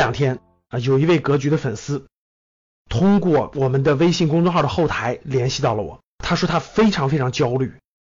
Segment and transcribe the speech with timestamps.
[0.00, 2.06] 两天啊，有一位格局的粉丝
[2.88, 7.74] 通过我们的微信公众号的后台联系到了我，他说他非常非常焦虑，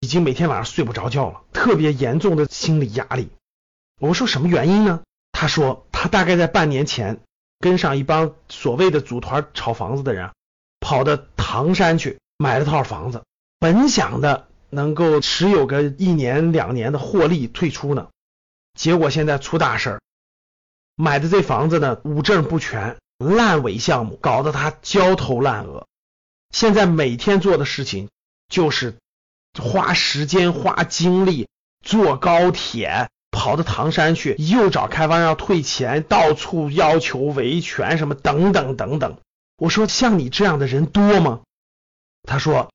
[0.00, 3.28] 已经每天晚上睡不着觉了，特别严重的心理压力。
[4.00, 5.02] 我说什么原因呢？
[5.32, 7.20] 他说他大概在半年前
[7.60, 10.30] 跟上一帮所谓的组团炒房子的人，
[10.80, 13.22] 跑到唐山去买了套房子，
[13.58, 18.08] 本想的能够持有个一年两年的获利退出呢，
[18.72, 20.00] 结果现在出大事儿。
[20.96, 25.86] 买的这房子呢，五证不全，烂尾项目，搞得他焦头烂额。
[26.50, 28.08] 现在每天做的事情
[28.48, 28.96] 就是
[29.62, 31.48] 花时间、花精力
[31.84, 39.18] 坐高铁跑到唐山去，又找开发商退钱，到处要求维权什么等等等等。
[39.58, 41.42] 我说像你这样的人多吗？
[42.22, 42.72] 他说，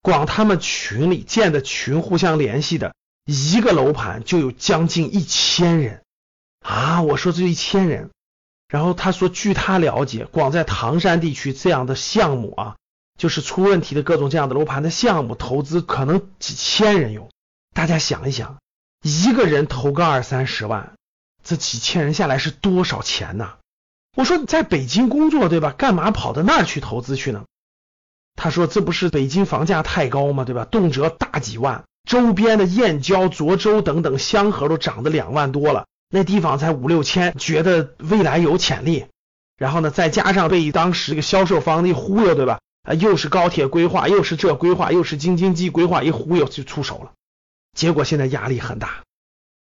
[0.00, 2.94] 光他们群里建的群互相联系的
[3.26, 6.02] 一个楼盘就有将近一千人。
[6.72, 8.08] 啊，我说这一千人，
[8.66, 12.76] 然后他说，据他了解，光在唐山地区这样的项目啊，
[13.18, 17.28] 就是出问题的各种这样的楼盘的项目，投资可能几千人有。
[17.74, 18.56] 大家想一想，
[19.02, 20.94] 一个人投个二三十万，
[21.44, 23.52] 这几千人下来是多少钱呢？
[24.16, 25.74] 我说在北京工作对吧？
[25.76, 27.44] 干嘛跑到那儿去投资去呢？
[28.34, 30.44] 他说这不是北京房价太高吗？
[30.44, 30.64] 对吧？
[30.64, 35.84] 动辄大几万，周边的燕郊、涿州等等香河都涨得两万多了。
[36.14, 39.06] 那地方才五六千，觉得未来有潜力，
[39.56, 42.60] 然后呢，再加上被当时这个销售方一忽悠，对吧？
[42.82, 47.12] 啊，又是高铁规划，又是这规划，又是京津冀规划，一忽悠就出手了，
[47.72, 49.04] 结果现在压力很大。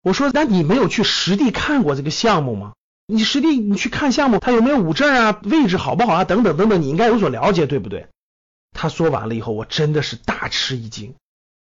[0.03, 2.75] 我说，那你没有去实地看过这个项目吗？
[3.07, 5.41] 你实地你去看项目，它有没有五证啊？
[5.45, 6.25] 位置好不好啊？
[6.25, 8.09] 等等等等，你应该有所了解，对不对？
[8.77, 11.15] 他说完了以后，我真的是大吃一惊。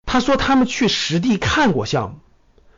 [0.06, 2.20] 他说他们去实地看过项目。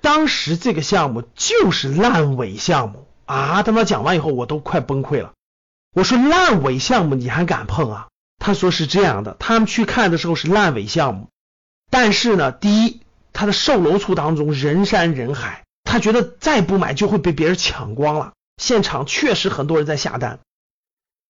[0.03, 3.63] 当时这个项目就是烂尾项目啊！
[3.63, 5.31] 他妈讲完以后我都快崩溃了。
[5.95, 8.07] 我说烂尾项目你还敢碰啊？
[8.37, 11.29] 他说是这样的，他们去看的时候是烂尾项目，
[11.89, 12.99] 但是呢，第一，
[13.31, 18.33] 他的售楼处当中人山人海，他觉得再不买就会被别人抢光了。
[18.57, 20.41] 现场确实很多人在下单。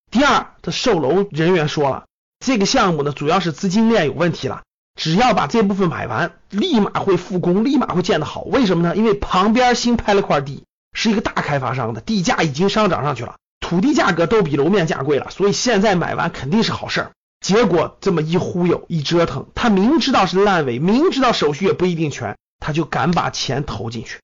[0.09, 2.05] 第二，他售楼人员说了，
[2.39, 4.63] 这个项目呢主要是资金链有问题了。
[4.95, 8.41] 只要把这部分买完，立马会复工，立马会建得好。
[8.41, 8.95] 为什么呢？
[8.95, 17.11] 因为旁边新拍了块地，是一个大开发商的，地价已经上涨上去了，土地价格都比楼面价贵了，所以现在买完肯定是好事儿。
[17.41, 24.19] 结果这么一忽悠一折腾，他明知道是烂尾，明知道手续也不一定全，他就敢把钱投进去。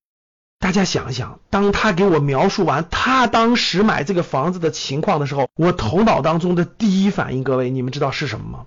[0.60, 8.66] 大家想一想，当他给我描述完他当时买这个房子的情况的时候，我头脑当中的第一反应，各位你们知道是什么吗？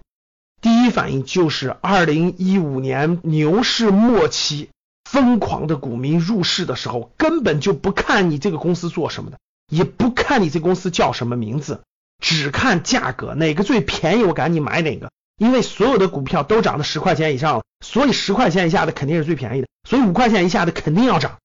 [0.82, 4.68] 第一反应就是二零一五年牛市末期，
[5.08, 9.38] 疯狂的股民入市的时候，根本就不看你这个公司做什么的，
[9.70, 11.82] 也不看你这公司叫什么名字，
[12.20, 21.38] 只看价格，哪个最便宜我赶紧买哪个，因为所有的股票都涨到十块钱以上了，所以十块钱以下的肯定是最便宜的，所以五块钱以下的肯定要涨。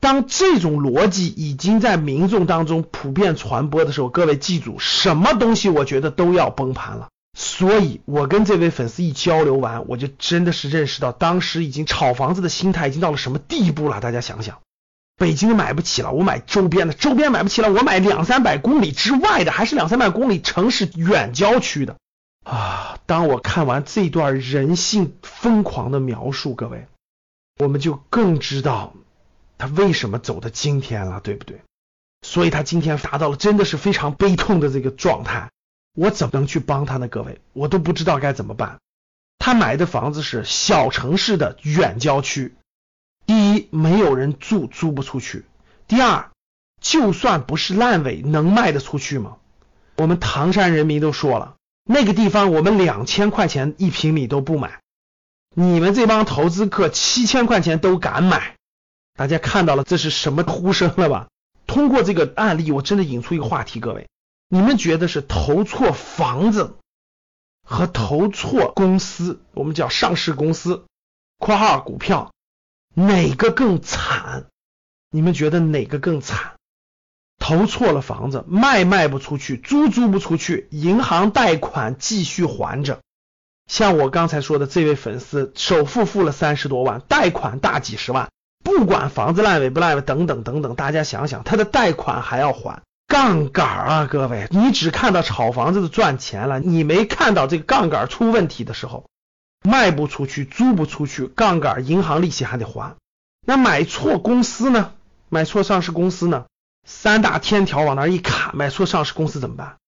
[0.00, 7.08] 当这种逻辑已经在民众当中普遍传播的时候，各位记住，什么东西我觉得都要崩盘了。
[7.40, 14.00] 所以，我跟这位粉丝一交流完，我就真的是认识到，当时已经炒房子的心态已经到了什么地步了。
[14.00, 14.58] 大家想想，
[15.16, 21.96] 北京买不起了，我买周边的；周边买不起了，我买两三百公里之外的，还是两三百公里城市远郊区的
[22.44, 22.98] 啊！
[23.06, 26.88] 当我看完这段人性疯狂的描述，各位，
[27.60, 28.94] 我们就更知道
[29.58, 31.60] 他为什么走到今天了，对不对？
[32.26, 35.50] 所以他今天达到了真的是非常悲痛的这个状态。
[35.98, 37.08] 我怎么能去帮他呢？
[37.08, 38.78] 各位，我都不知道该怎么办。
[39.40, 42.54] 他买的房子是小城市的远郊区，
[43.26, 45.40] 第一没有人住，租不出去；
[45.88, 46.30] 第二，
[46.80, 49.38] 就算不是烂尾，能卖得出去吗？
[49.96, 54.80] 我们唐山人民都说了，那个地方我们两千块钱一平米都不买，
[55.52, 58.54] 你们这帮投资客七千块钱都敢买，
[59.16, 61.26] 大家看到了这是什么呼声了吧？
[61.66, 64.06] 通过这个案例，我真的引出一个话题，各位。
[64.48, 66.76] 你们觉得是投错房子
[67.62, 70.86] 和投错公司，我们叫上市公司
[71.38, 72.32] （括号股票），
[72.94, 74.46] 哪个更惨？
[75.10, 76.54] 你们觉得哪个更惨？
[77.38, 83.00] 投错了房子，卖卖不出去，租租不出去，银行贷款继续还着。
[83.66, 88.30] 像我刚才说的这位粉丝，首付付了三十多万，贷款大几十万，
[88.64, 92.82] 不管房子烂尾不烂尾，等等等等，大家想想，他的贷款还要还。
[93.20, 99.10] 杠杆啊，各位，你只看到炒房子的赚钱了，你没看到这个杠杆出问题的时候，
[99.68, 102.94] 卖不出去，租不出去，杠杆银行利息还得还。
[103.44, 104.92] 那买错公司呢？
[105.30, 106.44] 买错上市公司呢？
[106.86, 109.78] 三大天条往那一卡，买错上市公司怎么办？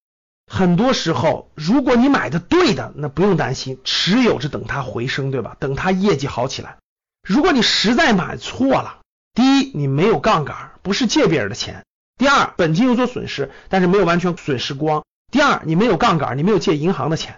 [0.51, 5.57] 很多时候，如果你买的对的，那不用担心，持有着等它回升，对吧？
[5.61, 6.79] 等它业绩好起来。
[7.23, 8.99] 如果你实在买错了，
[9.35, 11.85] 第一，你没有杠杆，不是借别人的钱；
[12.21, 17.37] 第二，本金有所损失，但是没有完全损失光；第二，你没有杠杆，你没有借银行的钱；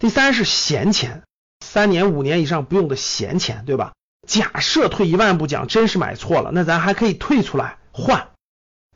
[0.00, 1.22] 第三是闲钱，
[1.64, 3.92] 三年五年以上不用的闲钱，对吧？
[4.26, 8.30] 假设退一万步讲，真是买错了，那咱还可以退出来换，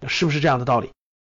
[0.08, 0.90] 是不是这样的道理？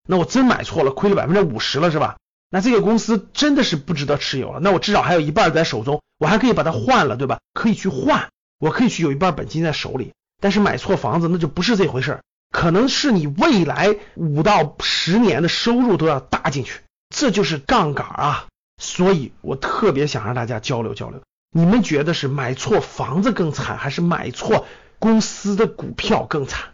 [0.07, 2.17] 那我真买错了，亏了百分之五十了，是吧？
[2.51, 7.39] 那这个公司真的是不值得持有了，那我至少还有一半在手中，我还可以把它换了，对吧？
[7.55, 8.29] 可以去换，
[8.59, 10.13] 我可以去有一半本金在手里。
[10.39, 12.21] 但是买错房子那就不是这回事，
[12.55, 16.79] 可能是你未来五到十年的收入都要搭进去，
[17.09, 18.47] 这就是杠杆啊。
[18.81, 21.21] 所以我特别想让大家交流交流，
[21.51, 24.65] 你们觉得是买错房子更惨，还是买错
[24.99, 26.69] 公司的股票更惨？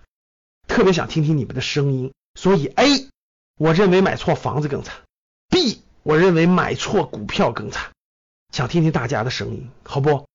[0.68, 2.14] 特别想听听你们的声音。
[2.40, 3.08] 所以 A，
[3.58, 4.94] 我认为买错房子更惨。
[5.50, 7.90] B，我认为买错股票更惨，
[8.54, 10.28] 想听听大家的声音，好不？